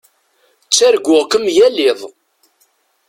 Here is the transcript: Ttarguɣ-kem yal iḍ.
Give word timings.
Ttarguɣ-kem 0.65 1.45
yal 1.57 1.77
iḍ. 1.89 1.99